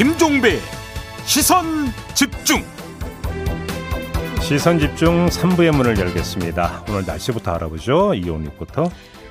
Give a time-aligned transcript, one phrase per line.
[0.00, 0.58] 김종배
[1.26, 2.64] 시선 집중
[4.40, 6.86] 시선 집중 3부의 문을 열겠습니다.
[6.88, 8.14] 오늘 날씨부터 알아보죠.
[8.14, 8.90] 이온 리포터.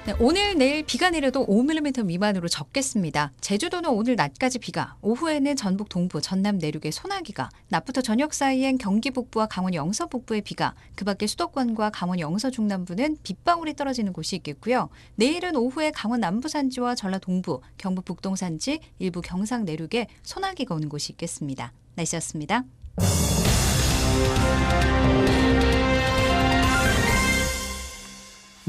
[0.09, 3.31] 네, 오늘 내일 비가 내려도 5mm 미만으로 적겠습니다.
[3.41, 9.45] 제주도는 오늘 낮까지 비가, 오후에는 전북 동부, 전남 내륙에 소나기가, 낮부터 저녁 사이엔 경기 북부와
[9.45, 14.89] 강원 영서 북부에 비가, 그 밖에 수도권과 강원 영서 중남부는 빗방울이 떨어지는 곳이 있겠고요.
[15.13, 20.89] 내일은 오후에 강원 남부 산지와 전라 동부, 경북 북동 산지, 일부 경상 내륙에 소나기가 오는
[20.89, 21.71] 곳이 있겠습니다.
[21.93, 22.63] 날씨였습니다.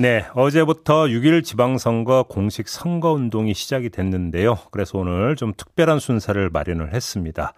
[0.01, 4.57] 네, 어제부터 6일 지방선거 공식 선거운동이 시작이 됐는데요.
[4.71, 7.53] 그래서 오늘 좀 특별한 순서를 마련을 했습니다.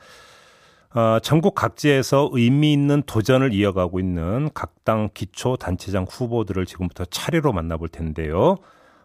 [0.93, 7.89] 어, 전국 각지에서 의미 있는 도전을 이어가고 있는 각 당 기초단체장 후보들을 지금부터 차례로 만나볼
[7.89, 8.57] 텐데요.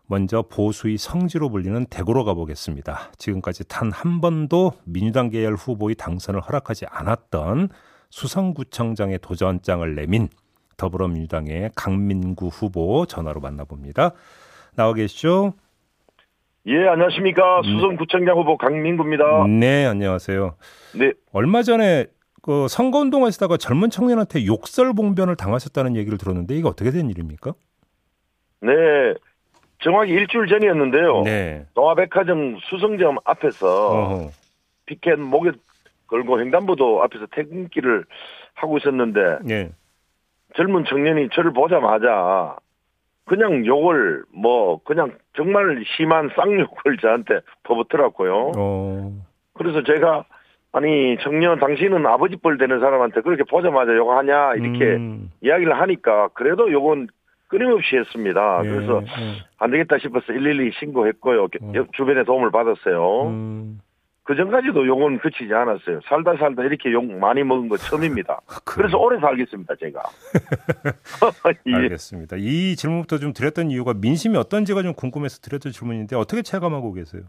[0.07, 3.11] 먼저 보수의 성지로 불리는 대구로 가보겠습니다.
[3.19, 7.69] 지금까지 단 한 번도 민주당 계열 후보의 당선을 허락하지 않았던
[8.09, 10.29] 수성구청장의 도전장을 내민
[10.77, 14.11] 더불어민주당의 강민구 후보 전화로 만나봅니다.
[14.75, 15.53] 나와 계시죠?
[16.67, 17.61] 예, 안녕하십니까.
[17.63, 19.47] 수성구청장 후보 강민구입니다.
[19.47, 20.55] 네, 안녕하세요.
[20.99, 21.13] 네.
[21.33, 22.05] 얼마 전에
[22.41, 27.53] 그 선거운동 하시다가 젊은 청년한테 욕설 봉변을 당하셨다는 얘기를 들었는데 이게 어떻게 된 일입니까?
[28.61, 28.69] 네.
[29.79, 31.21] 정확히 일주일 전이었는데요.
[31.23, 31.65] 네.
[31.73, 34.29] 동아백화점 수성점 앞에서 어허.
[34.85, 35.51] 피켓 목에
[36.07, 38.05] 걸고 횡단보도 앞에서 퇴근길을
[38.55, 39.71] 하고 있었는데 네.
[40.55, 42.55] 젊은 청년이 저를 보자마자
[43.25, 48.51] 그냥 욕을 뭐 그냥 정말 심한 쌍욕을 저한테 퍼붓더라고요.
[48.57, 49.11] 어.
[49.53, 50.25] 그래서 제가
[50.71, 55.31] 아니 청년 당신은 아버지 뻘 되는 사람한테 그렇게 보자마자 욕하냐 이렇게 음.
[55.41, 57.07] 이야기를 하니까 그래도 요건
[57.47, 58.61] 끊임없이 했습니다.
[58.63, 59.43] 예, 그래서 예.
[59.57, 61.47] 안 되겠다 싶어서 112 신고했고요.
[61.61, 61.75] 음.
[61.75, 63.27] 옆 주변에 도움을 받았어요.
[63.27, 63.79] 음.
[64.27, 66.01] 그 전까지도 요건 그치지 않았어요.
[66.03, 68.41] 살다 살다 이렇게 욕 많이 먹은 거 처음입니다.
[68.45, 68.59] 아?
[68.65, 70.03] 그래서 오래 살겠습니다, 제가.
[71.65, 71.73] 예.
[71.73, 72.35] 알겠습니다.
[72.37, 77.23] 이 질문부터 좀 드렸던 이유가 민심이 어떤지가 좀 궁금해서 드렸던 질문인데 어떻게 체감하고 계세요?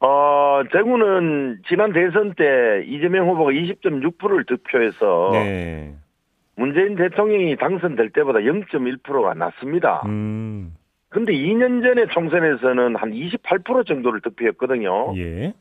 [0.00, 5.94] 어, 대구는 지난 대선 때 이재명 후보가 20.6%를 득표해서 네.
[6.54, 10.02] 문재인 대통령이 당선될 때보다 0.1%가 낮습니다.
[10.04, 10.74] 음.
[11.08, 15.14] 근데 2년 전에 총선에서는 한 28% 정도를 득표했거든요.
[15.16, 15.54] 예.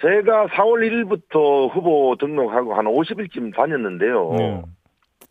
[0.00, 4.34] 제가 4월 1일부터 후보 등록하고 한 50일쯤 다녔는데요.
[4.38, 4.62] 네.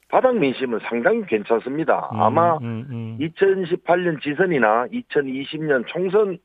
[0.10, 2.10] 바닥 민심은 상당히 괜찮습니다.
[2.14, 3.18] 음, 아마 음, 음.
[3.20, 6.38] 2018년 지선이나 2020년 총선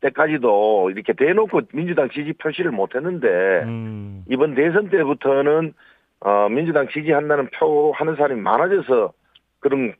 [0.00, 3.28] 때까지도 이렇게 대놓고 민주당 지지 표시를 못했는데
[3.64, 4.24] 음.
[4.28, 5.74] 이번 대선 때부터는
[6.20, 9.12] 어, 민주당 지지한다는 표 하는 사람이 많아져서
[9.60, 9.94] 그런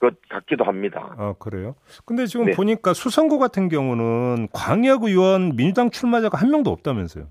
[0.00, 1.14] 것 같기도 합니다.
[1.18, 1.74] 아 그래요?
[2.04, 2.52] 근데 지금 네.
[2.52, 7.26] 보니까 수성구 같은 경우는 광역 의원 민주당 출마자가 한 명도 없다면서요?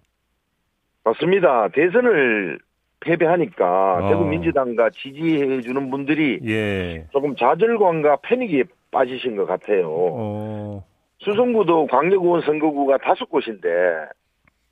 [1.04, 1.70] 맞습니다.
[1.70, 2.60] 대선을
[3.00, 4.10] 패배하니까 어.
[4.10, 7.08] 대구 민주당과 지지해 주는 분들이 예.
[7.12, 9.90] 조금 좌절감과 패닉에 빠지신 것 같아요.
[9.90, 10.84] 어.
[11.20, 13.68] 수성구도 광역의원 선거구가 다섯 곳인데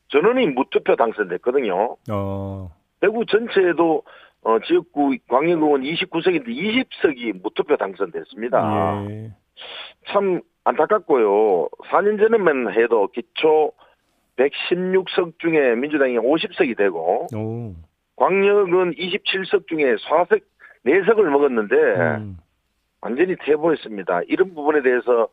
[0.10, 1.98] 전원이 무투표 당선됐거든요.
[2.12, 2.72] 어.
[3.00, 4.04] 대구 전체에도
[4.46, 9.06] 어, 지역구 광역의원 29석인데 20석이 무투표 당선됐습니다.
[9.10, 9.32] 예.
[10.08, 11.70] 참 안타깝고요.
[11.90, 13.72] 4년 전에만 해도 기초
[14.38, 17.74] 116석 중에 민주당이 50석이 되고 오.
[18.18, 20.42] 광역은 27석 중에 4석
[20.86, 22.38] 4석을 먹었는데 음.
[23.02, 24.22] 완전히 퇴보했습니다.
[24.28, 25.28] 이런 부분에 대해서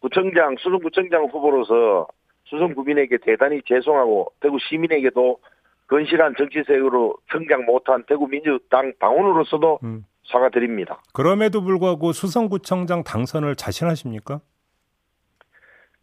[0.00, 2.08] 구청장, 수성구청장 후보로서
[2.44, 5.38] 수성 구민에게 대단히 죄송하고 대구 시민에게도
[5.90, 10.04] 건실한 정치색으로 성장 못한 대구 민주당 당원으로서도 음.
[10.30, 11.02] 사과드립니다.
[11.12, 14.40] 그럼에도 불구하고 수성구청장 당선을 자신하십니까?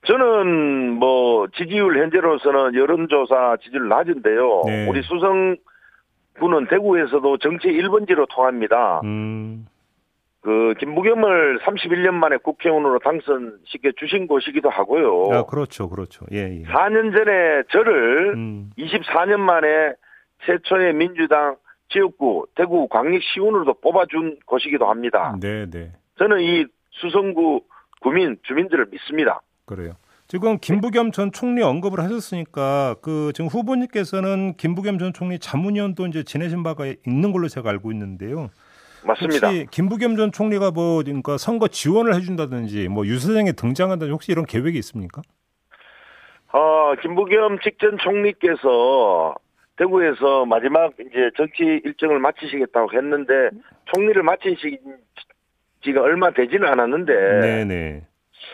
[0.05, 4.63] 저는 뭐 지지율 현재로서는 여론조사 지지율 낮은데요.
[4.65, 4.87] 네.
[4.87, 9.01] 우리 수성구는 대구에서도 정치 1번지로 통합니다.
[9.05, 9.65] 음.
[10.41, 15.29] 그 김부겸을 31년 만에 국회의원으로 당선시켜 주신 곳이기도 하고요.
[15.33, 16.25] 아 그렇죠, 그렇죠.
[16.31, 16.63] 예, 예.
[16.63, 18.69] 4년 전에 저를 음.
[18.77, 19.93] 24년 만에
[20.45, 21.57] 최초의 민주당
[21.89, 25.35] 지역구 대구 광역시의원으로도 뽑아준 곳이기도 합니다.
[25.39, 25.91] 네, 네.
[26.19, 27.63] 저는 이 수성구
[28.01, 29.41] 구민 주민들을 믿습니다.
[29.65, 29.93] 그래요.
[30.27, 36.63] 지금 김부겸 전 총리 언급을 하셨으니까 그 지금 후보님께서는 김부겸 전 총리 자문위원도 이제 지내신
[36.63, 38.49] 바가 있는 걸로 제가 알고 있는데요.
[39.07, 39.47] 맞습니다.
[39.47, 44.77] 혹시 김부겸 전 총리가 뭐 그러니까 선거 지원을 해준다든지 뭐 유세장에 등장한다든지 혹시 이런 계획이
[44.79, 45.21] 있습니까?
[46.53, 49.35] 어, 김부겸 직전 총리께서
[49.77, 53.33] 대구에서 마지막 이제 정치 일정을 마치시겠다고 했는데
[53.93, 54.77] 총리를 마치신
[55.83, 58.07] 지가 얼마 되지는 않았는데 네네.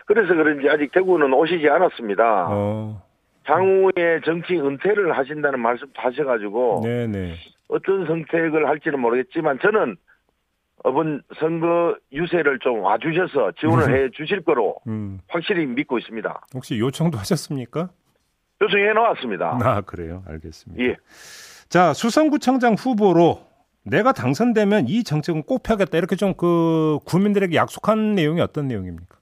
[0.06, 2.48] 그래서 그런지 아직 대구는 오시지 않았습니다.
[2.50, 3.02] 어.
[3.46, 7.36] 향후에 정치 은퇴를 하신다는 말씀도 하셔가지고 네네.
[7.70, 9.98] 어떤 선택을 할지는 모르겠지만 저는
[10.88, 15.20] 이번 선거 유세를 좀 와주셔서 지원을 해 주실 거로 음.
[15.30, 16.42] 확실히 믿고 있습니다.
[16.54, 17.90] 혹시 요청도 하셨습니까?
[18.62, 19.58] 요청해 나왔습니다.
[19.62, 20.24] 아 그래요.
[20.28, 20.84] 알겠습니다.
[20.84, 20.98] 예.
[21.70, 23.42] 자 수성구청장 후보로
[23.86, 29.18] 내가 당선되면 이 정책은 꼭 펴겠다 이렇게 좀 그 국민들에게 약속한 내용이 어떤 내용입니까?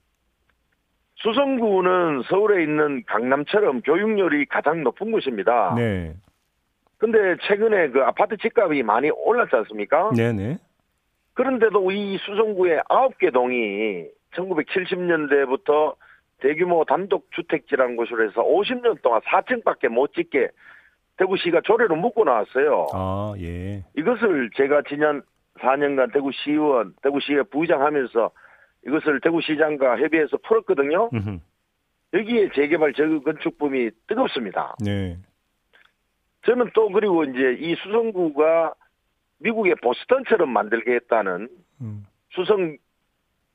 [1.16, 5.74] 수성구는 서울에 있는 강남처럼 교육열이 가장 높은 곳입니다.
[5.76, 6.14] 네.
[6.98, 10.10] 근데 최근에 그 아파트 집값이 많이 올랐지 않습니까?
[10.16, 10.58] 네네.
[11.34, 15.94] 그런데도 이 수성구의 9개 동이 1970년대부터
[16.38, 20.48] 대규모 단독 주택지라는 곳으로 해서 50년 동안 4층밖에 못 짓게
[21.16, 22.86] 대구시가 조례로 묶고 나왔어요.
[22.92, 23.84] 아 예.
[23.96, 25.22] 이것을 제가 지난
[25.60, 28.30] 4년간 대구시의원, 대구시의 부의장하면서
[28.86, 31.10] 이것을 대구시장과 협의해서 풀었거든요.
[31.12, 31.38] 음흠.
[32.14, 34.74] 여기에 재개발 재건축붐이 뜨겁습니다.
[34.84, 35.16] 네.
[36.44, 38.74] 저는 또 그리고 이제 이 수성구가
[39.42, 41.48] 미국의 보스턴처럼 만들겠다는
[41.80, 42.06] 음.
[42.30, 42.76] 수성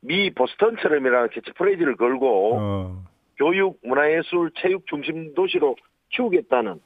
[0.02, 3.04] 미 보스턴처럼이라는 캐치프레이즈를 걸고 어.
[3.38, 5.76] 교육, 문화예술, 체육 중심 도시로
[6.10, 6.80] 키우겠다는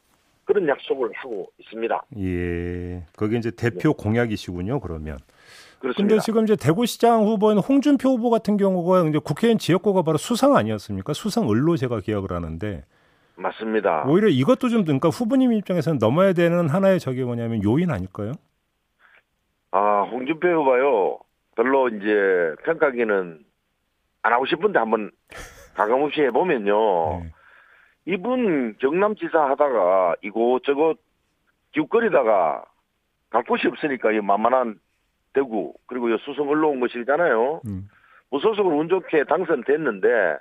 [0.45, 2.01] 그런 약속을 하고 있습니다.
[2.18, 3.06] 예.
[3.15, 4.80] 그게 이제 대표 공약이시군요.
[4.80, 5.18] 그러면.
[5.95, 11.13] 근데 지금 이제 대구시장 후보인 홍준표 후보 같은 경우가 이제 국회의원 지역구가 바로 수성 아니었습니까?
[11.13, 12.83] 수성 을로 제가 기억을 하는데
[13.36, 14.03] 맞습니다.
[14.07, 18.33] 오히려 이것도 좀 그러니까 후보님 입장에서는 넘어야 되는 하나의 저게 뭐냐면 요인 아닐까요?
[20.11, 21.19] 아, 홍준표 후보요.
[21.55, 23.39] 별로 이제 평가기는
[24.23, 25.11] 안 하고 싶은데 한번
[25.75, 27.21] 가감없이 해보면요.
[27.23, 27.31] 네.
[28.05, 30.99] 이분 경남지사 하다가 이곳저곳
[31.71, 32.65] 기웃거리다가
[33.29, 34.79] 갈 곳이 없으니까 이 만만한
[35.33, 37.61] 대구 그리고 이 수성 올라온 것이잖아요.
[37.65, 37.87] 음.
[38.31, 40.37] 무소속으로 운 좋게 당선됐는데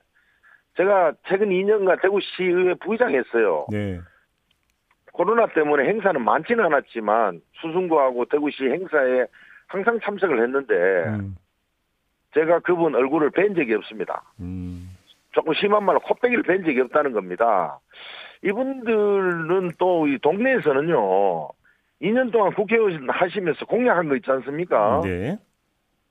[0.77, 3.67] 제가 최근 2년간 대구시의회 부의장 했어요.
[3.71, 4.01] 네.
[5.13, 9.27] 코로나 때문에 행사는 많지는 않았지만 수승구하고 대구시 행사에
[9.71, 11.37] 항상 참석을 했는데 음.
[12.35, 14.23] 제가 그분 얼굴을 뵌 적이 없습니다.
[14.41, 14.91] 음.
[15.31, 17.79] 조금 심한 말로 코빼기를 뵌 적이 없다는 겁니다.
[18.43, 21.49] 이분들은 또 이 동네에서는요,
[22.03, 25.01] 2년 동안 국회의원 하시면서 공약한 거 있지 않습니까?
[25.05, 25.39] 네.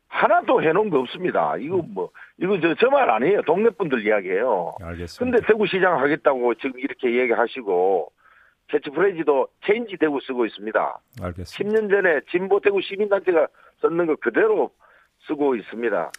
[0.08, 1.56] 하나도 해놓은 거 없습니다.
[1.58, 3.42] 이거 뭐, 이거 저, 저 말 아니에요.
[3.42, 4.76] 동네 분들 이야기예요.
[4.82, 5.38] 알겠습니다.
[5.38, 8.12] 근데 대구시장 하겠다고 지금 이렇게 얘기하시고,
[8.70, 11.00] 캐치프레이즈도 change 대구 쓰고 있습니다.
[11.22, 11.80] 알겠습니다.
[11.80, 13.48] 10년 전에 진보 대구 시민단체가
[13.82, 14.72] 썼는 거 그대로
[15.28, 16.12] 쓰고 있습니다.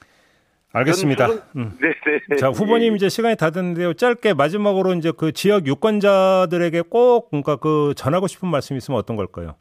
[0.72, 1.26] 알겠습니다.
[1.26, 1.78] 저는 음.
[1.80, 2.36] 네네.
[2.38, 3.94] 자, 후보님 이제 시간이 다 됐는데요.
[3.94, 9.16] 짧게 마지막으로 이제 그 지역 유권자들에게 꼭 그러니까 그 전하고 싶은 말씀 이 있으면 어떤
[9.16, 9.56] 걸까요?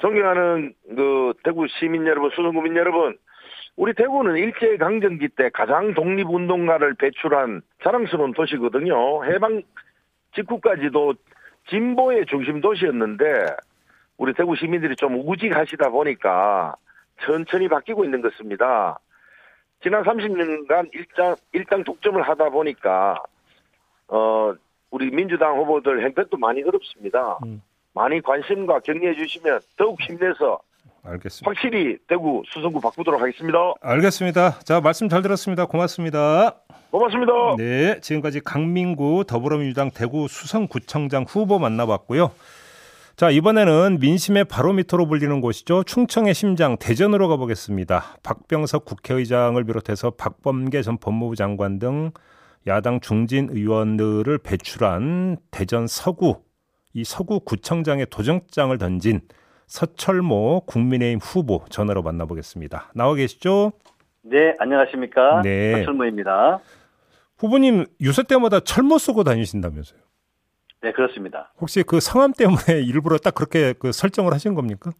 [0.00, 3.16] 존경하는 그 대구 시민 여러분, 수성 구민 여러분,
[3.76, 9.24] 우리 대구는 일제 강점기 때 가장 독립운동가를 배출한 자랑스러운 도시거든요.
[9.24, 9.62] 해방
[10.34, 11.14] 직후까지도
[11.68, 13.24] 진보의 중심 도시였는데
[14.16, 16.76] 우리 대구 시민들이 좀 우직하시다 보니까
[17.20, 18.98] 천천히 바뀌고 있는 것입니다.
[19.82, 23.22] 지난 30년간 일당 일당 독점을 하다 보니까
[24.08, 24.54] 어
[24.90, 27.38] 우리 민주당 후보들 행패도 많이 어렵습니다.
[27.44, 27.62] 음.
[27.94, 30.60] 많이 관심과 격려해 주시면 더욱 힘내서
[31.04, 31.50] 알겠습니다.
[31.50, 33.58] 확실히 대구 수성구 바꾸도록 하겠습니다.
[33.80, 34.60] 알겠습니다.
[34.60, 35.66] 자, 말씀 잘 들었습니다.
[35.66, 36.56] 고맙습니다.
[36.90, 37.32] 고맙습니다.
[37.58, 42.30] 네, 지금까지 강민구 더불어민주당 대구 수성구청장 후보 만나봤고요.
[43.16, 45.84] 자, 이번에는 민심의 바로미터로 불리는 곳이죠.
[45.84, 48.18] 충청의 심장 대전으로 가보겠습니다.
[48.22, 52.12] 박병석 국회의장을 비롯해서 박범계 전 법무부 장관 등
[52.66, 56.42] 야당 중진 의원들을 배출한 대전 서구
[56.94, 59.20] 이 서구 구청장의 도정장을 던진
[59.72, 62.92] 서철모 국민의힘 후보 전화로 만나보겠습니다.
[62.94, 63.72] 나와 계시죠?
[64.20, 65.40] 네, 안녕하십니까.
[65.40, 65.72] 네.
[65.72, 66.60] 박철모입니다.
[67.38, 69.98] 후보님 유세 때마다 철모 쓰고 다니신다면서요?
[70.82, 71.54] 네, 그렇습니다.
[71.58, 74.90] 혹시 그 성함 때문에 일부러 딱 그렇게 그 설정을 하신 겁니까?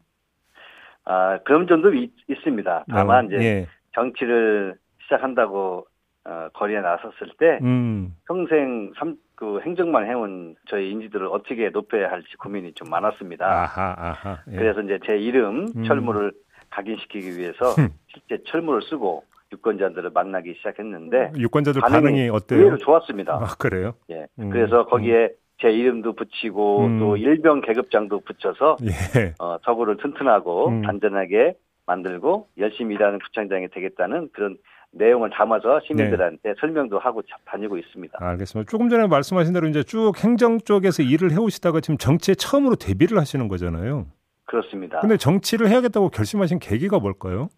[1.05, 2.87] 아, 그런 점도 있, 있습니다.
[2.89, 3.67] 다만 어, 이제 예.
[3.95, 5.87] 정치를 시작한다고
[6.25, 12.29] 어, 거리에 나섰을 때 음, 평생 삼, 그 행정만 해온 저희 인지들을 어떻게 높여야 할지
[12.39, 13.45] 고민이 좀 많았습니다.
[13.45, 14.39] 아하, 아하.
[14.53, 14.57] 예.
[14.57, 15.83] 그래서 이제 제 이름 음.
[15.83, 16.31] 철무를
[16.71, 17.89] 각인시키기 위해서 흠.
[18.07, 22.61] 실제 철무를 쓰고 유권자들을 만나기 시작했는데 유권자들 반응이 반응이 어때요?
[22.61, 23.35] 의외로 좋았습니다.
[23.35, 23.95] 아, 그래요?
[24.11, 24.29] 예.
[24.39, 25.31] 음, 그래서 거기에
[25.61, 26.99] 제 이름도 붙이고 음.
[27.01, 29.35] 또 일병 계급장도 붙여서 예.
[29.41, 30.83] 어, 서구를 튼튼하고 음.
[30.83, 34.57] 단단하게 만들고 열심히 일하는 구청장이 되겠다는 그런
[34.93, 38.19] 내용을 담아서 시민들한테 설명도 하고 자- 다니고 있습니다.
[38.21, 38.71] 알겠습니다.
[38.71, 43.49] 조금 전에 말씀하신 대로 이제 쭉 행정 쪽에서 일을 해오시다가 지금 정치에 처음으로 데뷔를 하시는
[43.49, 44.07] 거잖아요.
[44.45, 45.01] 그렇습니다.
[45.01, 47.49] 근데 정치를 해야겠다고 결심하신 계기가 뭘까요?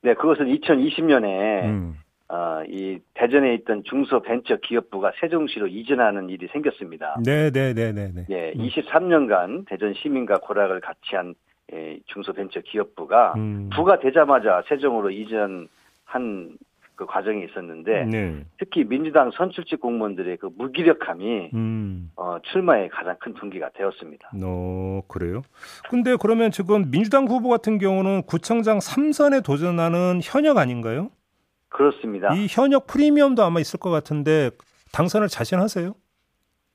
[0.00, 1.96] 네, 그것은 2020년에 음,
[2.28, 7.16] 어, 이 대전에 있던 중소벤처기업부가 세종시로 이전하는 일이 생겼습니다.
[7.22, 8.24] 네, 네, 네, 네, 네.
[8.30, 11.34] 예, 23년간 대전 시민과 고락을 같이 한 예,
[12.06, 13.70] 중소벤처기업부가 음.
[13.74, 16.56] 부가 되자마자 세종으로 이전한
[16.96, 18.44] 그 과정이 있었는데 네.
[18.58, 22.10] 특히 민주당 선출직 공무원들의 그 무기력함이 음.
[22.16, 24.30] 어, 출마의 가장 큰 동기가 되었습니다.
[24.42, 25.42] 어, 그래요?
[25.90, 31.10] 근데 그러면 지금 민주당 후보 같은 경우는 구청장 3선에 도전하는 현역 아닌가요?
[31.68, 32.34] 그렇습니다.
[32.34, 34.50] 이 현역 프리미엄도 아마 있을 것 같은데
[34.92, 35.94] 당선을 자신하세요?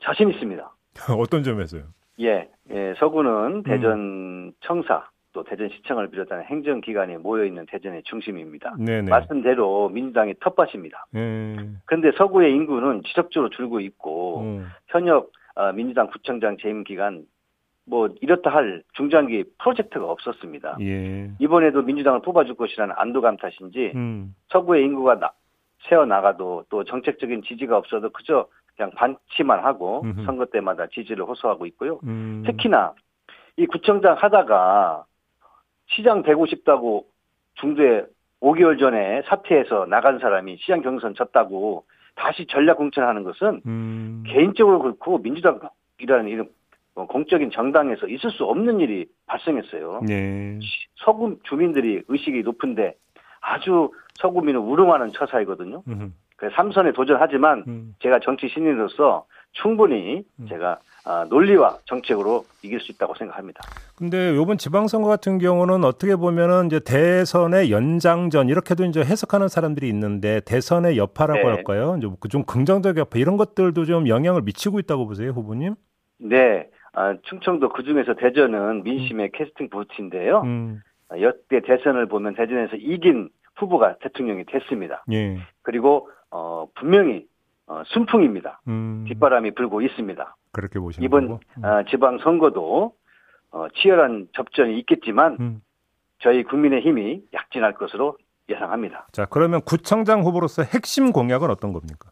[0.04, 0.72] 자신 있습니다.
[1.18, 1.84] 어떤 점에서요?
[2.20, 2.96] 예, 예, 음.
[2.98, 8.76] 서구는 대전 청사 또 대전시청을 비롯한 행정기관이 모여 있는 대전의 중심입니다.
[8.78, 9.10] 네네.
[9.10, 11.06] 말씀대로 민주당의 텃밭입니다.
[11.16, 11.56] 예.
[11.86, 14.66] 그런데 서구의 인구는 지속적으로 줄고 있고 어.
[14.88, 17.26] 현역 어, 민주당 구청장 재임 기간
[17.86, 20.78] 뭐 이렇다 할 중장기 프로젝트가 없었습니다.
[20.82, 21.32] 예.
[21.40, 24.36] 이번에도 민주당을 뽑아줄 것이라는 안도감 탓인지 음.
[24.50, 25.32] 서구의 인구가 나,
[25.90, 30.26] 새어 나가도 또 정책적인 지지가 없어도 그저 그냥 반치만 하고 음흠.
[30.26, 32.00] 선거 때마다 지지를 호소하고 있고요.
[32.04, 32.44] 음.
[32.46, 32.94] 특히나
[33.58, 35.06] 이 구청장 하다가
[35.88, 37.06] 시장 되고 싶다고
[37.56, 38.06] 중도에
[38.42, 41.86] 5개월 전에 사퇴해서 나간 사람이 시장 경선 졌다고
[42.16, 44.24] 다시 전략 공천하는 것은 음.
[44.28, 46.50] 개인적으로 그렇고 민주당이라는 이런
[46.94, 50.02] 어, 공적인 정당에서 있을 수 없는 일이 발생했어요.
[50.10, 50.60] 예.
[50.96, 52.96] 서구 주민들이 의식이 높은데
[53.40, 55.84] 아주 서구민을 우롱하는 처사이거든요.
[55.88, 56.14] 음.
[56.42, 57.94] 그래서 삼선에 도전하지만 음.
[58.00, 60.48] 제가 정치 신인으로서 충분히 음.
[60.50, 63.62] 제가 아, 논리와 정책으로 이길 수 있다고 생각합니다.
[63.96, 70.40] 근데 요번 지방선거 같은 경우는 어떻게 보면은 이제 대선의 연장전 이렇게도 이제 해석하는 사람들이 있는데
[70.42, 71.56] 대선의 여파라고 네.
[71.56, 71.96] 할까요?
[72.00, 75.76] 이제 그좀 긍정적 여파 이런 것들도 좀 영향을 미치고 있다고 보세요, 후보님?
[76.18, 80.42] 네, 아, 충청도 그 중에서 대전은 민심의 캐스팅 부트인데요.
[80.42, 80.82] 음.
[81.10, 85.04] 아, 여태 대선을 보면 대전에서 이긴 후보가 대통령이 됐습니다.
[85.12, 85.38] 예.
[85.62, 87.28] 그리고 어, 분명히
[87.68, 88.62] 어, 순풍입니다.
[88.68, 89.06] 음.
[89.08, 90.36] 뒷바람이 불고 있습니다.
[90.52, 91.40] 그렇게 보시는 이번 거고.
[91.58, 91.66] 음.
[91.66, 92.94] 아, 지방 선거도
[93.52, 95.62] 어, 치열한 접전이 있겠지만 음.
[96.20, 98.18] 저희 국민의 힘이 약진할 것으로
[98.50, 99.08] 예상합니다.
[99.12, 102.10] 자, 그러면 구청장 후보로서 핵심 공약은 어떤 겁니까?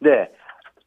[0.00, 0.30] 네,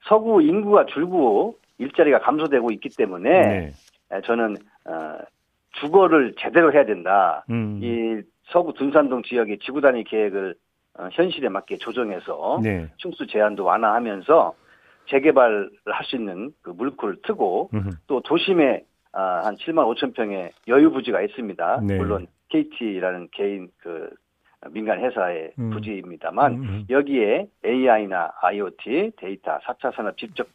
[0.06, 3.72] 서구 인구가 줄고 일자리가 감소되고 있기 때문에 네.
[4.12, 4.56] 에, 저는
[4.86, 5.18] 어,
[5.74, 7.46] 주거를 제대로 해야 된다.
[7.50, 7.80] 음.
[7.82, 10.58] 이 서구 둔산동 지역의 지구 단위 계획을 어,
[11.12, 12.90] 현실에 맞게 조정해서 네.
[12.98, 14.54] 충수 제한도 완화하면서
[15.10, 17.92] 재개발을 할 수 있는 그 물꼬를 트고 음.
[18.08, 21.82] 또 도심에 아, 한 7만 5천 평의 여유 부지가 있습니다.
[21.84, 21.98] 네.
[21.98, 24.10] 물론 KT라는 개인 그
[24.72, 25.70] 민간 회사의 음.
[25.72, 26.86] 부지입니다만 음.
[26.90, 30.48] 여기에 AI나 IoT, 데이터, 4차 산업 직접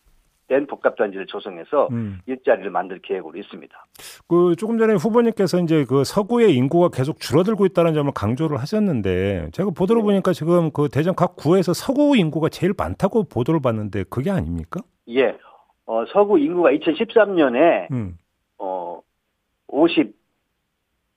[0.48, 2.20] 된 복합단지를 조성해서 음.
[2.26, 3.86] 일자리를 만들 계획으로 있습니다.
[4.26, 9.70] 그 조금 전에 후보님께서 이제 그 서구의 인구가 계속 줄어들고 있다는 점을 강조를 하셨는데 제가
[9.76, 10.06] 보도를 네.
[10.06, 14.80] 보니까 지금 그 대전 각 구에서 서구 인구가 제일 많다고 보도를 봤는데 그게 아닙니까?
[15.10, 15.36] 예,
[15.84, 18.16] 어, 서구 인구가 2013년에 음.
[18.58, 19.00] 어,
[19.68, 20.16] 50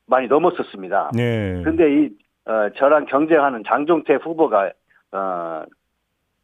[0.08, 1.12] 많이 넘었었습니다.
[1.16, 1.62] 네.
[1.64, 2.10] 근데 이
[2.46, 4.72] 어, 저랑 경쟁하는 장종태 후보가
[5.14, 5.64] 어,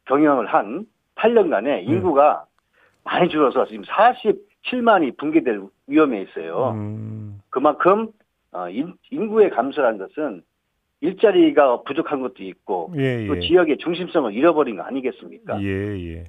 [0.05, 2.45] 경영을 한 8년간에 인구가
[3.07, 6.71] 많이 줄어서 지금 47만이 붕괴될 위험에 있어요.
[6.75, 7.39] 음.
[7.49, 8.09] 그만큼
[8.51, 10.43] 어, 인, 인구의 감소라는 것은
[11.01, 13.39] 일자리가 부족한 것도 있고 예, 또 예.
[13.47, 15.61] 지역의 중심성을 잃어버린 거 아니겠습니까?
[15.61, 16.23] 예, 예.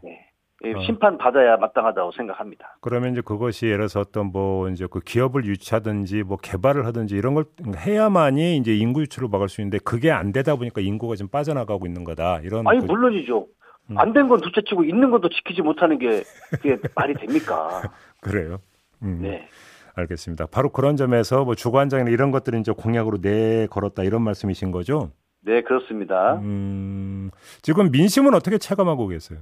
[0.64, 0.80] 예, 어.
[0.82, 2.76] 심판 받아야 마땅하다고 생각합니다.
[2.80, 7.34] 그러면 이제 그것이 예를 들어서 어떤 뭐 이제 그 기업을 유치하든지 뭐 개발을 하든지 이런
[7.34, 7.44] 걸
[7.76, 12.04] 해야만이 이제 인구 유출을 막을 수 있는데 그게 안 되다 보니까 인구가 지금 빠져나가고 있는
[12.04, 12.40] 거다.
[12.42, 13.46] 이런 아니 그- 물론이죠.
[13.90, 13.98] 음.
[13.98, 17.82] 안된 건 둘째치고 있는 것도 지키지 못하는 게 그게 말이 됩니까?
[18.20, 18.60] 그래요.
[19.02, 19.20] 음.
[19.22, 19.48] 네.
[19.94, 20.46] 알겠습니다.
[20.46, 25.10] 바로 그런 점에서 뭐 주관장이나 이런 것들을 이제 공약으로 내 걸었다 이런 말씀이신 거죠?
[25.40, 26.34] 네, 그렇습니다.
[26.36, 27.30] 음,
[27.62, 29.40] 지금 민심은 어떻게 체감하고 계세요?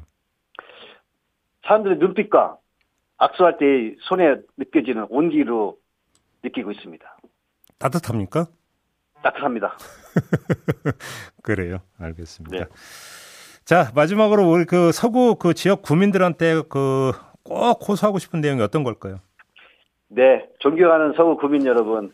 [1.67, 2.57] 사람들의 눈빛과
[3.19, 5.79] 악수할 때 손에 느껴지는 온기로
[6.43, 7.17] 느끼고 있습니다.
[7.79, 8.47] 따뜻합니까?
[9.23, 9.77] 따뜻합니다.
[11.43, 11.79] 그래요.
[11.99, 12.57] 알겠습니다.
[12.57, 12.71] 네.
[13.67, 17.13] 자, 마지막으로 우리 그 서구 그 지역 구민들한테 그
[17.47, 19.21] 꼭 호소하고 싶은 내용이 어떤 걸까요?
[20.09, 22.13] 네, 존경하는 서구 구민 여러분,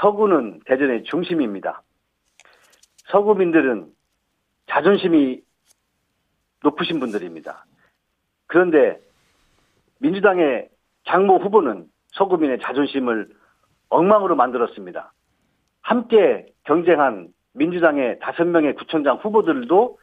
[0.00, 1.82] 서구는 대전의 중심입니다.
[3.08, 3.86] 서구민들은
[4.66, 5.42] 자존심이
[6.62, 7.66] 높으신 분들입니다.
[8.46, 8.98] 그런데
[9.98, 10.68] 민주당의
[11.06, 13.28] 장모 후보는 서구민의 자존심을
[13.90, 15.12] 엉망으로 만들었습니다.
[15.82, 19.98] 함께 경쟁한 민주당의 다섯 명의 구청장 후보들도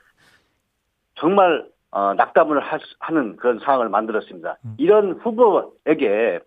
[1.15, 4.57] 정말 어, 낙담을 하, 는 그런 상황을 만들었습니다.
[4.77, 6.39] 이런 후보에게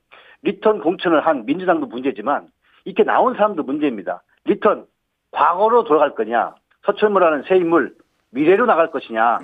[0.42, 2.48] return 공천을 한 민주당도 문제지만
[2.84, 4.22] 이렇게 나온 사람도 문제입니다.
[4.44, 4.86] return
[5.30, 6.54] 과거로 돌아갈 거냐,
[6.84, 7.94] 서철무라는 새 인물
[8.30, 9.38] 미래로 나갈 것이냐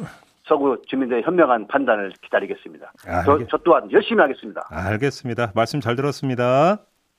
[0.46, 2.92] 서구 주민들의 현명한 판단을 기다리겠습니다.
[3.06, 4.66] 아, 저, 알겠- 저 또한 열심히 하겠습니다.
[4.70, 5.52] 알겠습니다.
[5.54, 6.78] 말씀 잘 들었습니다.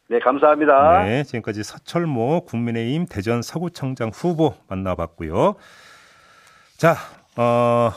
[0.09, 1.03] 네, 감사합니다.
[1.03, 5.55] 네, 지금까지 서철모 국민의힘 대전 서구청장 후보 만나봤고요.
[6.77, 6.95] 자,
[7.35, 7.91] 어,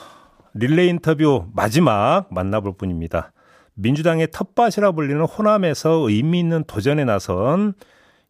[0.55, 3.33] 릴레이 인터뷰 마지막 만나볼 분입니다.
[3.75, 7.75] 민주당의 텃밭이라 불리는 호남에서 의미 있는 도전에 나선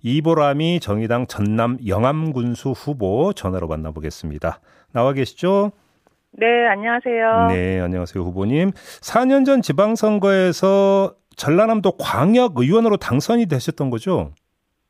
[0.03, 4.61] 이보람이 정의당 전남 영암군수 후보 전화로 만나보겠습니다.
[4.93, 5.73] 나와 계시죠?
[6.33, 7.47] 네, 안녕하세요.
[7.49, 8.73] 네, 안녕하세요, 후보님.
[8.73, 14.33] 4년 전 지방선거에서 전라남도 광역 의원으로 당선이 되셨던 거죠?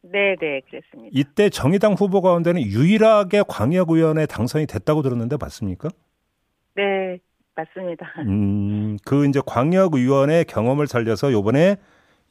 [0.02, 1.11] 네, 네, 그랬습니다.
[1.12, 5.88] 이때 정의당 후보 가운데는 유일하게 광역 의원에 당선이 됐다고 들었는데 맞습니까?
[6.76, 7.18] 네,
[7.54, 8.06] 맞습니다.
[8.26, 11.76] 음, 그 이제 광역 의원의 경험을 살려서 요번에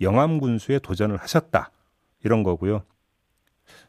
[0.02, 1.72] 영암 군수에 도전을 하셨다.
[2.24, 2.84] 이런 거고요.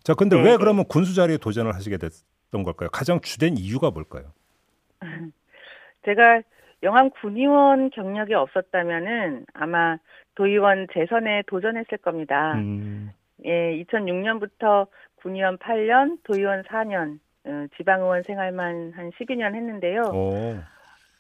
[0.03, 0.57] 자, 근데 네, 왜 네.
[0.59, 2.89] 그러면 군수 자리에 도전을 하시게 됐던 걸까요?
[2.91, 4.33] 가장 주된 이유가 뭘까요?
[6.05, 6.43] 제가
[6.83, 9.99] 영암 군의원 경력이 없었다면은 아마
[10.35, 12.55] 도의원 재선에 도전했을 겁니다.
[12.55, 13.11] 음,
[13.45, 14.87] 예, 2006년부터
[15.17, 17.19] 군의원 8년, 도의원 4년, 어,
[17.77, 20.11] 지방의원 생활만 한 12년 했는데요.
[20.13, 20.63] 어,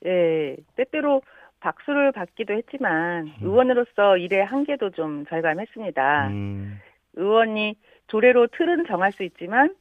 [0.05, 1.23] 예, 때때로
[1.61, 6.29] 박수를 받기도 했지만 의원으로서 일의 한계도 좀 절감했습니다.
[6.29, 6.81] 음,
[7.15, 7.77] 의원이
[8.09, 9.75] 조례로 틀은 정할 수 있지만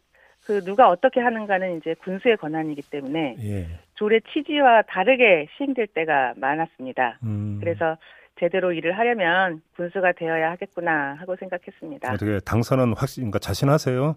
[0.45, 3.67] 그 누가 어떻게 하는가는 이제 군수의 권한이기 때문에 예.
[3.95, 7.19] 조례 취지와 다르게 시행될 때가 많았습니다.
[7.23, 7.97] 음, 그래서
[8.39, 12.13] 제대로 일을 하려면 군수가 되어야 하겠구나 하고 생각했습니다.
[12.13, 14.15] 어떻게 당선은 확신, 그러니까 자신하세요?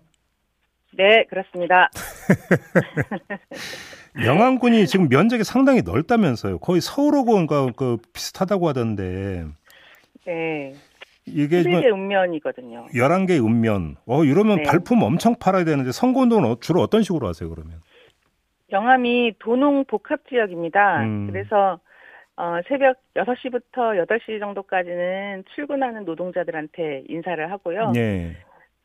[0.94, 1.90] 네, 그렇습니다.
[4.24, 6.58] 영암군이 지금 면적이 상당히 넓다면서요.
[6.58, 9.44] 거의 서울하고 그 비슷하다고 하던데
[10.26, 10.72] 네,
[11.26, 12.86] 이게 지금 11개 읍면이거든요.
[12.94, 13.96] 11개 읍면.
[14.06, 14.62] 어, 이러면 네.
[14.64, 17.80] 발품 엄청 팔아야 되는데 선거운동은 어- 주로 어떤 식으로 하세요, 그러면?
[18.70, 21.02] 영암이 도농 복합 지역입니다.
[21.04, 21.28] 음.
[21.30, 21.78] 그래서
[22.36, 27.92] 어, 새벽 6시부터 8시 정도까지는 출근하는 노동자들한테 인사를 하고요.
[27.96, 28.36] 예.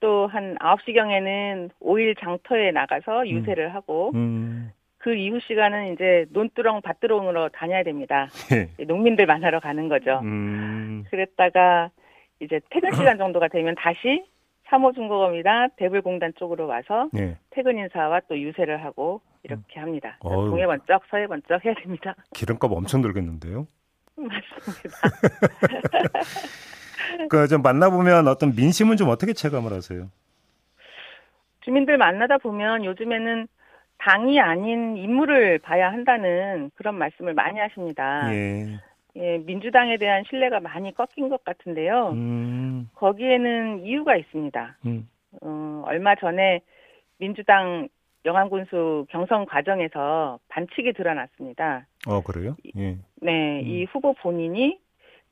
[0.04, 4.70] 또 한 9시경에는 5일 장터에 나가서 유세를 하고 음.
[4.98, 8.28] 그 이후 시간은 이제 논두렁 밭두렁으로 다녀야 됩니다.
[8.52, 8.84] 예.
[8.84, 10.20] 농민들 만나러 가는 거죠.
[10.24, 11.06] 음.
[11.10, 11.89] 그랬다가
[12.42, 14.26] 이제 퇴근 시간 정도가 되면 다시
[14.68, 17.38] 3호 중공업이나 대불공단 쪽으로 와서 예.
[17.52, 20.18] 퇴근 인사와 또 유세를 하고 이렇게 합니다.
[20.26, 20.50] 음.
[20.50, 22.13] 동해 번쩍 서해 번쩍 해야 됩니다.
[22.34, 23.68] 기름값 엄청 들겠는데요.
[24.18, 24.98] 맞습니다.
[27.30, 30.10] 그 좀 만나보면 어떤 민심은 좀 어떻게 체감을 하세요?
[31.62, 33.47] 주민들 만나다 보면 요즘에는
[33.97, 38.34] 당이 아닌 인물을 봐야 한다는 그런 말씀을 많이 하십니다.
[38.34, 38.80] 예.
[39.15, 42.10] 예, 민주당에 대한 신뢰가 많이 꺾인 것 같은데요.
[42.10, 42.89] 음.
[42.95, 44.78] 거기에는 이유가 있습니다.
[44.88, 45.08] 음.
[45.41, 46.62] 어, 얼마 전에
[47.19, 47.88] 민주당
[48.26, 51.86] 영암군수 경선 과정에서 반칙이 드러났습니다.
[52.08, 52.56] 어, 그래요?
[52.76, 52.97] 예.
[53.21, 53.67] 네, 음.
[53.67, 54.80] 이 후보 본인이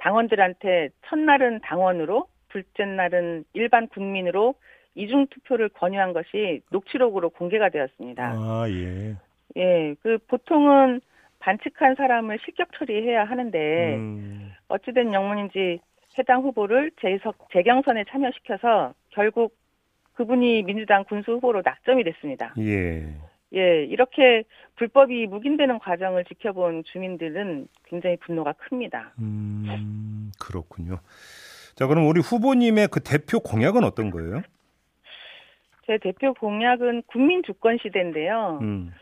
[0.01, 4.55] 당원들한테 첫날은 당원으로, 둘째 날은 일반 국민으로
[4.95, 8.33] 이중 투표를 권유한 것이 녹취록으로 공개가 되었습니다.
[8.35, 9.15] 아, 예.
[9.57, 11.01] 예, 그 보통은
[11.39, 14.51] 반칙한 사람을 실격 처리해야 하는데 음.
[14.67, 15.79] 어찌된 영문인지
[16.17, 19.55] 해당 후보를 재석, 재경선에 참여시켜서 결국
[20.13, 22.53] 그분이 민주당 군수 후보로 낙점이 됐습니다.
[22.59, 23.07] 예.
[23.53, 24.43] 예, 이렇게
[24.75, 29.13] 불법이 묵인되는 과정을 지켜본 주민들은 굉장히 분노가 큽니다.
[29.19, 30.31] 음.
[30.39, 30.99] 그렇군요.
[31.75, 34.41] 자, 그럼 우리 후보님의 그 대표 공약은 어떤 거예요?
[35.85, 38.59] 제 대표 공약은 국민 주권 시대인데요.
[38.61, 38.93] 음.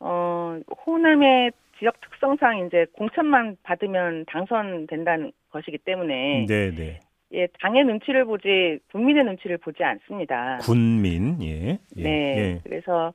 [0.00, 7.00] 어, 호남의 지역 특성상 이제 공천만 받으면 당선된다는 것이기 때문에 네, 네.
[7.32, 10.58] 예, 당의 눈치를 보지 국민의 눈치를 보지 않습니다.
[10.58, 11.42] 군민.
[11.42, 11.78] 예.
[11.96, 12.02] 예.
[12.02, 12.36] 네.
[12.36, 12.60] 예.
[12.64, 13.12] 그래서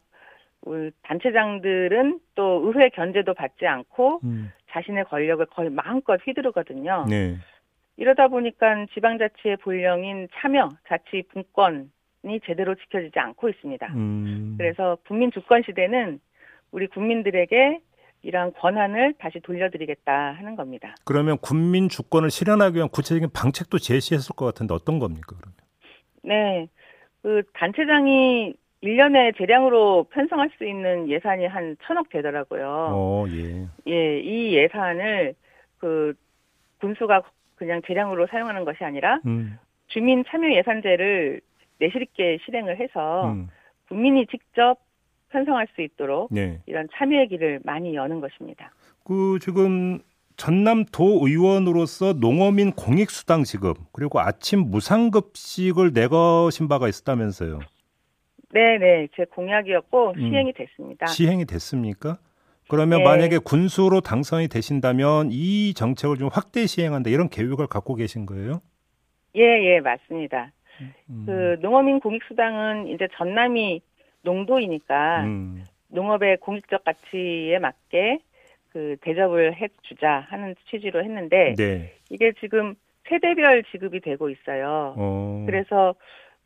[0.65, 4.52] 우리 단체장들은 또 의회 견제도 받지 않고 음.
[4.71, 7.06] 자신의 권력을 거의 마음껏 휘두르거든요.
[7.10, 7.38] 네.
[7.97, 13.88] 이러다 보니까 지방자치의 본령인 참여, 자치, 분권이 제대로 지켜지지 않고 있습니다.
[13.93, 14.56] 음.
[14.58, 16.19] 그래서 국민 주권 시대는
[16.71, 17.80] 우리 국민들에게
[18.23, 20.95] 이러한 권한을 다시 돌려드리겠다 하는 겁니다.
[21.04, 25.54] 그러면 군민 주권을 실현하기 위한 구체적인 방책도 제시했을 것 같은데 어떤 겁니까, 그러면?
[26.23, 26.67] 네.
[27.21, 32.89] 그 단체장이 1년에 재량으로 편성할 수 있는 예산이 한 천억 되더라고요.
[32.91, 33.67] 어, 예.
[33.88, 35.36] 예, 이 예산을
[35.78, 36.13] 그
[36.82, 37.24] 군수가
[37.56, 39.58] 그냥 재량으로 사용하는 것이 아니라 음.
[39.88, 41.39] 주민 참여 예산제를
[41.80, 43.48] 내실 있게 실행을 해서 음.
[43.88, 44.78] 국민이 직접
[45.30, 46.62] 편성할 수 있도록 네.
[46.65, 48.72] 이런 참여의 길을 많이 여는 것입니다.
[49.06, 50.00] 그 지금
[50.36, 57.60] 전남 도 의원으로서 농어민 공익수당 지급 그리고 아침 무상급식을 내거신 바가 있었다면서요.
[58.53, 59.07] 네, 네.
[59.15, 60.29] 제 공약이었고 음.
[60.29, 61.07] 시행이 됐습니다.
[61.07, 62.19] 시행이 됐습니까?
[62.69, 63.03] 그러면 네.
[63.03, 68.61] 만약에 군수로 당선이 되신다면 이 정책을 좀 확대 시행한다 이런 계획을 갖고 계신 거예요?
[69.35, 70.51] 예, 예, 맞습니다.
[71.09, 71.23] 음.
[71.25, 73.81] 그 농어민 공익수당은 이제 전남이
[74.21, 75.63] 농도이니까 음.
[75.89, 78.19] 농업의 공익적 가치에 맞게
[78.69, 81.93] 그 대접을 해주자 하는 취지로 했는데 네.
[82.09, 82.75] 이게 지금
[83.09, 84.93] 세대별 지급이 되고 있어요.
[84.97, 85.43] 어.
[85.45, 85.95] 그래서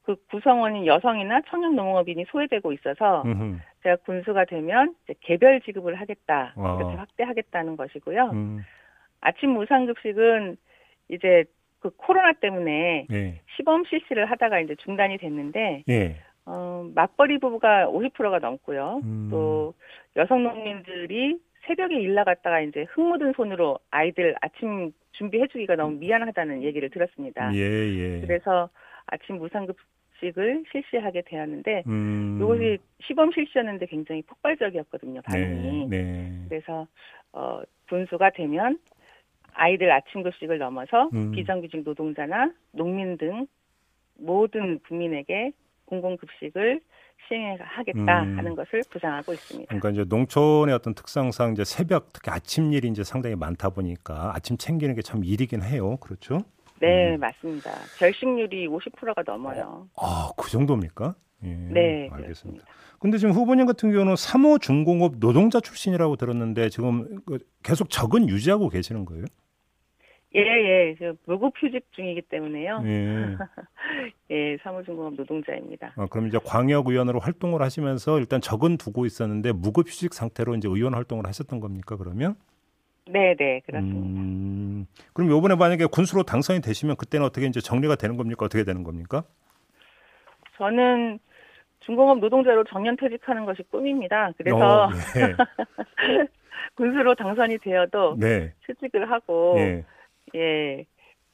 [0.07, 3.59] 그 구성원인 여성이나 청년 농업인이 소외되고 있어서 음흠.
[3.83, 6.77] 제가 군수가 되면 개별 지급을 하겠다 아.
[6.79, 8.29] 이렇게 확대하겠다는 것이고요.
[8.31, 8.63] 음.
[9.19, 10.55] 아침 무상급식은
[11.09, 11.43] 이제
[11.79, 13.41] 그 코로나 때문에 예.
[13.57, 16.15] 시범 실시를 하다가 이제 중단이 됐는데 예.
[16.45, 19.01] 어, 맞벌이 부부가 50%가 넘고요.
[19.03, 19.27] 음.
[19.29, 19.73] 또
[20.15, 26.89] 여성 농민들이 새벽에 일 나갔다가 이제 흙 묻은 손으로 아이들 아침 준비해주기가 너무 미안하다는 얘기를
[26.89, 27.53] 들었습니다.
[27.53, 28.21] 예, 예.
[28.21, 28.69] 그래서
[29.07, 29.75] 아침 무상급
[30.19, 32.39] 식을 실시하게 되었는데 음.
[32.41, 35.21] 이것이 시범 실시였는데 굉장히 폭발적이었거든요 네.
[35.21, 35.88] 반응이.
[35.89, 36.45] 네.
[36.49, 36.88] 그래서
[37.34, 38.80] 어, 분수가 되면
[39.53, 41.32] 아이들 아침 급식을 넘어서 음.
[41.32, 43.47] 비정규직 노동자나 농민 등
[44.19, 45.51] 모든 국민에게
[45.86, 46.82] 공공급식을
[47.27, 48.38] 시행하겠다 음.
[48.38, 49.67] 하는 것을 부상하고 있습니다.
[49.67, 54.58] 그러니까 이제 농촌의 어떤 특성상 이제 새벽 특히 아침 일이 이제 상당히 많다 보니까 아침
[54.58, 55.97] 챙기는 게 참 일이긴 해요.
[55.97, 56.39] 그렇죠?
[56.79, 57.19] 네, 음.
[57.19, 57.71] 맞습니다.
[57.97, 59.87] 결식률이 50%가 넘어요.
[59.97, 61.15] 아, 그 정도입니까?
[61.43, 61.47] 예.
[61.47, 62.65] 네, 알겠습니다.
[62.99, 68.69] 근데 지금 후보님 같은 경우는 3호 중공업 노동자 출신이라고 들었는데 지금 그 계속 적은 유지하고
[68.69, 69.25] 계시는 거예요?
[70.35, 72.81] 예, 예, 저 무급 휴직 중이기 때문에요.
[72.85, 73.37] 예.
[74.29, 75.93] 예, 사무중공업 노동자입니다.
[75.95, 80.93] 아, 그럼 이제 광역의원으로 활동을 하시면서 일단 적은 두고 있었는데 무급 휴직 상태로 이제 의원
[80.93, 81.95] 활동을 하셨던 겁니까?
[81.97, 82.35] 그러면?
[83.09, 84.21] 네, 네, 그렇습니다.
[84.21, 88.45] 음, 그럼 요번에 만약에 군수로 당선이 되시면 그때는 어떻게 이제 정리가 되는 겁니까?
[88.45, 89.23] 어떻게 되는 겁니까?
[90.57, 91.19] 저는
[91.81, 94.31] 중공업 노동자로 정년 퇴직하는 것이 꿈입니다.
[94.37, 95.35] 그래서 어, 네.
[96.75, 98.53] 군수로 당선이 되어도 네.
[98.65, 99.85] 퇴직을 하고 예.
[100.35, 100.85] 예,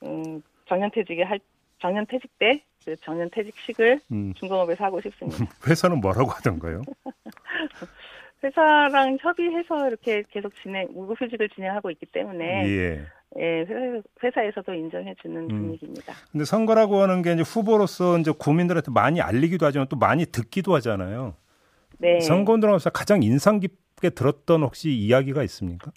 [0.03, 1.39] 음, 정년 퇴직이 할
[1.79, 5.37] 정년 퇴직 때 그 정년 퇴직식을 음, 중공업에서 하고 싶습니다.
[5.67, 6.81] 회사는 뭐라고 하던가요?
[8.43, 13.05] 회사랑 협의해서 이렇게 계속 진행 무급휴직을 진행하고 있기 때문에 예.
[13.39, 15.47] 예, 회사, 회사에서도 인정해 주는 음.
[15.47, 16.13] 분위기입니다.
[16.31, 21.35] 근데 선거라고 하는 게 이제 후보로서 이제 국민들한테 많이 알리기도 하지만 또 많이 듣기도 하잖아요.
[21.97, 25.91] 네, 선거 운동하면서 가장 인상 깊게 들었던 혹시 이야기가 있습니까?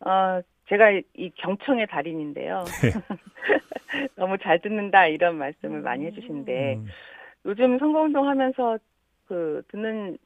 [0.00, 2.64] 어, 제가 이 경청의 달인인데요.
[2.82, 2.92] 네.
[4.16, 6.86] 너무 잘 듣는다 이런 말씀을 많이 해주시는데 음,
[7.44, 8.78] 요즘 선거운동 하면서
[9.26, 10.18] 그 듣는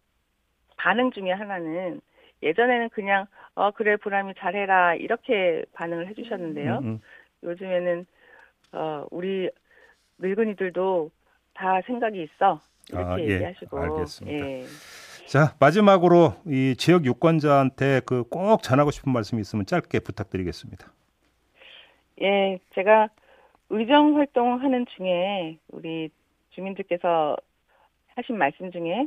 [0.79, 2.01] 반응 중에 하나는
[2.43, 6.79] 예전에는 그냥 어 그래 보람이 잘해라 이렇게 반응을 해주셨는데요.
[6.79, 7.01] 음, 음.
[7.43, 8.07] 요즘에는
[8.73, 9.51] 어 우리
[10.19, 11.11] 늙은이들도
[11.55, 12.61] 다 생각이 있어
[12.91, 13.29] 이렇게 아, 예.
[13.35, 14.47] 얘기하시고 알겠습니다.
[14.47, 14.65] 예.
[15.27, 20.87] 자 마지막으로 이 지역 유권자한테 그 꼭 전하고 싶은 말씀이 있으면 짧게 부탁드리겠습니다.
[22.23, 23.09] 예, 제가
[23.71, 26.11] 의정 활동하는 중에 우리
[26.51, 27.37] 주민들께서
[28.17, 29.07] 하신 말씀 중에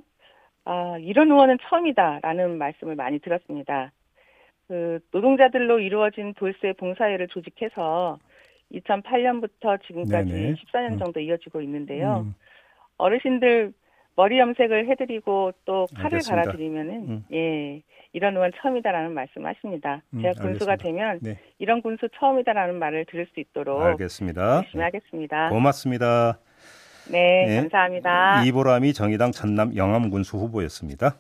[0.65, 3.91] 아, 이런 의원은 처음이다라는 말씀을 많이 들었습니다.
[4.67, 8.19] 그 노동자들로 이루어진 돌쇠 봉사회를 조직해서
[8.73, 10.53] 2008년부터 지금까지 네네.
[10.53, 10.99] 14년 음.
[10.99, 12.21] 정도 이어지고 있는데요.
[12.25, 12.35] 음,
[12.97, 13.73] 어르신들
[14.15, 16.41] 머리 염색을 해드리고 또 칼을 알겠습니다.
[16.43, 17.25] 갈아드리면은 음.
[17.33, 17.81] 예
[18.13, 20.03] 이런 의원 처음이다라는 말씀하십니다.
[20.13, 20.83] 음, 제가 군수가 알겠습니다.
[20.83, 21.39] 되면 네.
[21.59, 24.57] 이런 군수 처음이다라는 말을 들을 수 있도록 알겠습니다.
[24.57, 25.49] 열심히 하겠습니다.
[25.49, 26.39] 고맙습니다.
[27.11, 27.55] 네, 네.
[27.61, 28.43] 감사합니다.
[28.43, 31.17] 이보람이 정의당 전남 영암군수 후보였습니다.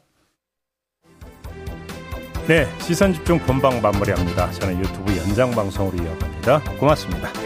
[2.47, 4.51] 네, 시선 집중 본방 마무리합니다.
[4.51, 6.61] 저는 유튜브 연장 방송으로 이어갑니다.
[6.79, 7.40] 고맙습니다.